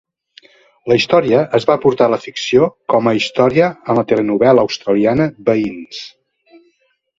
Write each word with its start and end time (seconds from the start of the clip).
La 0.91 0.95
història 0.99 1.41
es 1.57 1.67
va 1.71 1.75
portar 1.83 2.07
a 2.07 2.13
la 2.13 2.19
ficció 2.23 2.71
com 2.95 3.11
a 3.11 3.15
història 3.19 3.69
en 3.95 4.01
la 4.01 4.07
telenovel·la 4.15 4.67
australiana 4.71 5.31
"Veïns". 5.53 6.05